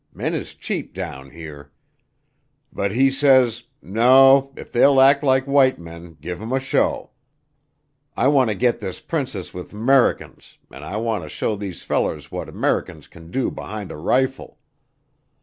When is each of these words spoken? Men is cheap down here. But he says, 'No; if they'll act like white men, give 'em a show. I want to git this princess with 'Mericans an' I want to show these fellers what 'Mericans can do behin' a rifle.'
Men 0.11 0.33
is 0.33 0.55
cheap 0.55 0.95
down 0.95 1.29
here. 1.29 1.71
But 2.73 2.91
he 2.91 3.11
says, 3.11 3.65
'No; 3.83 4.51
if 4.57 4.71
they'll 4.71 4.99
act 4.99 5.23
like 5.23 5.45
white 5.45 5.77
men, 5.77 6.17
give 6.19 6.41
'em 6.41 6.51
a 6.51 6.59
show. 6.59 7.11
I 8.17 8.27
want 8.27 8.49
to 8.49 8.55
git 8.55 8.79
this 8.79 8.99
princess 8.99 9.53
with 9.53 9.75
'Mericans 9.75 10.57
an' 10.71 10.81
I 10.81 10.97
want 10.97 11.21
to 11.21 11.29
show 11.29 11.55
these 11.55 11.83
fellers 11.83 12.31
what 12.31 12.51
'Mericans 12.51 13.07
can 13.07 13.29
do 13.29 13.51
behin' 13.51 13.91
a 13.91 13.97
rifle.' 13.97 14.57